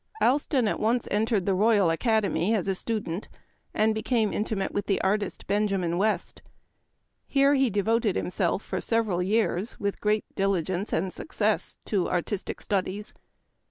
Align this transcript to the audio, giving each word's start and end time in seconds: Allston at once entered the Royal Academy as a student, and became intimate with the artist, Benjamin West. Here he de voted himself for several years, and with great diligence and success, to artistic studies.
Allston 0.19 0.67
at 0.67 0.79
once 0.79 1.07
entered 1.11 1.45
the 1.45 1.53
Royal 1.53 1.91
Academy 1.91 2.55
as 2.55 2.67
a 2.67 2.73
student, 2.73 3.27
and 3.71 3.93
became 3.93 4.33
intimate 4.33 4.71
with 4.73 4.87
the 4.87 4.99
artist, 5.01 5.45
Benjamin 5.45 5.95
West. 5.95 6.41
Here 7.27 7.53
he 7.53 7.69
de 7.69 7.83
voted 7.83 8.15
himself 8.15 8.63
for 8.63 8.81
several 8.81 9.21
years, 9.21 9.73
and 9.73 9.81
with 9.81 10.01
great 10.01 10.25
diligence 10.33 10.91
and 10.91 11.13
success, 11.13 11.77
to 11.85 12.09
artistic 12.09 12.61
studies. 12.61 13.13